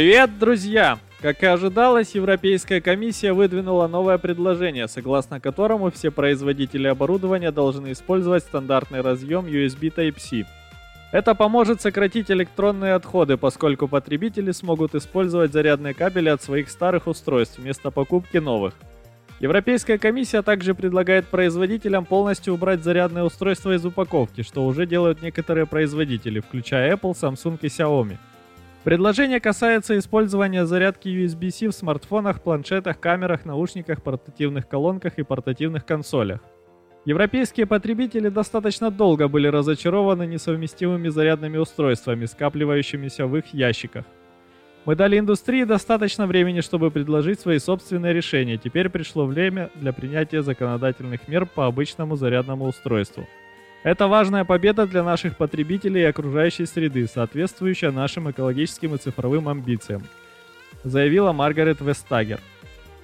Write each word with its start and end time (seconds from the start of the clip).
Привет, 0.00 0.38
друзья! 0.38 0.98
Как 1.20 1.42
и 1.42 1.46
ожидалось, 1.46 2.14
Европейская 2.14 2.80
комиссия 2.80 3.34
выдвинула 3.34 3.86
новое 3.86 4.16
предложение, 4.16 4.88
согласно 4.88 5.40
которому 5.40 5.90
все 5.90 6.10
производители 6.10 6.86
оборудования 6.88 7.50
должны 7.50 7.92
использовать 7.92 8.44
стандартный 8.44 9.02
разъем 9.02 9.44
USB 9.44 9.94
Type-C. 9.94 10.46
Это 11.12 11.34
поможет 11.34 11.82
сократить 11.82 12.30
электронные 12.30 12.94
отходы, 12.94 13.36
поскольку 13.36 13.88
потребители 13.88 14.52
смогут 14.52 14.94
использовать 14.94 15.52
зарядные 15.52 15.92
кабели 15.92 16.30
от 16.30 16.42
своих 16.42 16.70
старых 16.70 17.06
устройств 17.06 17.58
вместо 17.58 17.90
покупки 17.90 18.38
новых. 18.38 18.72
Европейская 19.38 19.98
комиссия 19.98 20.40
также 20.40 20.74
предлагает 20.74 21.26
производителям 21.26 22.06
полностью 22.06 22.54
убрать 22.54 22.82
зарядные 22.82 23.24
устройства 23.24 23.74
из 23.74 23.84
упаковки, 23.84 24.40
что 24.40 24.64
уже 24.64 24.86
делают 24.86 25.20
некоторые 25.20 25.66
производители, 25.66 26.40
включая 26.40 26.96
Apple, 26.96 27.12
Samsung 27.12 27.58
и 27.60 27.66
Xiaomi. 27.66 28.16
Предложение 28.82 29.40
касается 29.40 29.98
использования 29.98 30.64
зарядки 30.64 31.08
USB-C 31.08 31.68
в 31.68 31.72
смартфонах, 31.72 32.40
планшетах, 32.40 32.98
камерах, 32.98 33.44
наушниках, 33.44 34.02
портативных 34.02 34.68
колонках 34.68 35.18
и 35.18 35.22
портативных 35.22 35.84
консолях. 35.84 36.40
Европейские 37.04 37.66
потребители 37.66 38.30
достаточно 38.30 38.90
долго 38.90 39.28
были 39.28 39.48
разочарованы 39.48 40.26
несовместимыми 40.26 41.08
зарядными 41.08 41.58
устройствами, 41.58 42.24
скапливающимися 42.24 43.26
в 43.26 43.36
их 43.36 43.52
ящиках. 43.52 44.06
Мы 44.86 44.96
дали 44.96 45.18
индустрии 45.18 45.64
достаточно 45.64 46.26
времени, 46.26 46.62
чтобы 46.62 46.90
предложить 46.90 47.38
свои 47.38 47.58
собственные 47.58 48.14
решения. 48.14 48.56
Теперь 48.56 48.88
пришло 48.88 49.26
время 49.26 49.68
для 49.74 49.92
принятия 49.92 50.40
законодательных 50.40 51.28
мер 51.28 51.44
по 51.44 51.66
обычному 51.66 52.16
зарядному 52.16 52.64
устройству– 52.64 53.26
это 53.82 54.08
важная 54.08 54.44
победа 54.44 54.86
для 54.86 55.02
наших 55.02 55.36
потребителей 55.36 56.02
и 56.02 56.04
окружающей 56.04 56.66
среды, 56.66 57.06
соответствующая 57.06 57.90
нашим 57.90 58.30
экологическим 58.30 58.94
и 58.94 58.98
цифровым 58.98 59.48
амбициям, 59.48 60.02
заявила 60.84 61.32
Маргарет 61.32 61.80
Вестагер. 61.80 62.40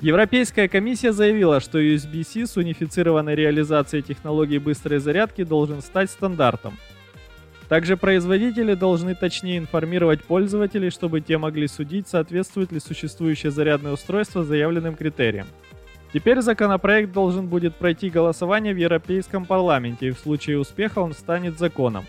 Европейская 0.00 0.68
комиссия 0.68 1.12
заявила, 1.12 1.60
что 1.60 1.78
USB-C 1.78 2.46
с 2.46 2.56
унифицированной 2.56 3.34
реализацией 3.34 4.02
технологии 4.02 4.58
быстрой 4.58 4.98
зарядки 4.98 5.44
должен 5.44 5.82
стать 5.82 6.10
стандартом. 6.10 6.78
Также 7.68 7.96
производители 7.96 8.74
должны 8.74 9.14
точнее 9.14 9.58
информировать 9.58 10.24
пользователей, 10.24 10.90
чтобы 10.90 11.20
те 11.20 11.36
могли 11.36 11.68
судить, 11.68 12.08
соответствует 12.08 12.72
ли 12.72 12.80
существующее 12.80 13.52
зарядное 13.52 13.92
устройство 13.92 14.42
заявленным 14.42 14.96
критериям. 14.96 15.46
Теперь 16.12 16.40
законопроект 16.40 17.12
должен 17.12 17.46
будет 17.46 17.76
пройти 17.76 18.10
голосование 18.10 18.74
в 18.74 18.78
Европейском 18.78 19.44
парламенте, 19.44 20.08
и 20.08 20.10
в 20.10 20.18
случае 20.18 20.58
успеха 20.58 20.98
он 20.98 21.12
станет 21.12 21.58
законом. 21.58 22.04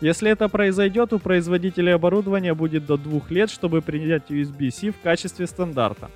Если 0.00 0.30
это 0.30 0.48
произойдет, 0.48 1.12
у 1.12 1.18
производителей 1.18 1.94
оборудования 1.94 2.54
будет 2.54 2.86
до 2.86 2.96
двух 2.96 3.30
лет, 3.30 3.50
чтобы 3.50 3.82
принять 3.82 4.30
USB-C 4.30 4.92
в 4.92 5.00
качестве 5.00 5.46
стандарта. 5.46 6.10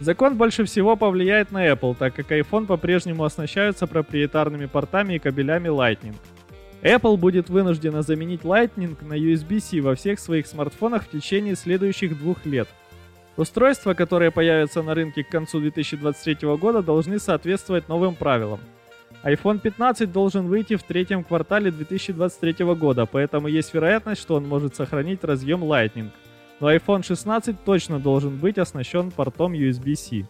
Закон 0.00 0.36
больше 0.36 0.64
всего 0.64 0.96
повлияет 0.96 1.52
на 1.52 1.68
Apple, 1.68 1.94
так 1.96 2.14
как 2.14 2.32
iPhone 2.32 2.66
по-прежнему 2.66 3.24
оснащаются 3.24 3.86
проприетарными 3.86 4.66
портами 4.66 5.14
и 5.14 5.18
кабелями 5.18 5.68
Lightning. 5.68 6.14
Apple 6.82 7.16
будет 7.16 7.50
вынуждена 7.50 8.02
заменить 8.02 8.42
Lightning 8.42 8.96
на 9.04 9.14
USB-C 9.14 9.80
во 9.80 9.94
всех 9.94 10.18
своих 10.20 10.46
смартфонах 10.46 11.04
в 11.04 11.10
течение 11.10 11.54
следующих 11.54 12.18
двух 12.18 12.46
лет– 12.46 12.68
Устройства, 13.38 13.94
которые 13.94 14.32
появятся 14.32 14.82
на 14.82 14.94
рынке 14.94 15.22
к 15.22 15.28
концу 15.28 15.60
2023 15.60 16.56
года, 16.56 16.82
должны 16.82 17.20
соответствовать 17.20 17.88
новым 17.88 18.16
правилам. 18.16 18.58
iPhone 19.22 19.60
15 19.60 20.10
должен 20.10 20.48
выйти 20.48 20.74
в 20.74 20.82
третьем 20.82 21.22
квартале 21.22 21.70
2023 21.70 22.64
года, 22.74 23.06
поэтому 23.06 23.46
есть 23.46 23.72
вероятность, 23.72 24.22
что 24.22 24.34
он 24.34 24.48
может 24.48 24.74
сохранить 24.74 25.22
разъем 25.22 25.62
Lightning. 25.62 26.10
Но 26.58 26.74
iPhone 26.74 27.06
16 27.06 27.62
точно 27.64 28.00
должен 28.00 28.38
быть 28.38 28.58
оснащен 28.58 29.12
портом 29.12 29.52
USB-C. 29.52 30.26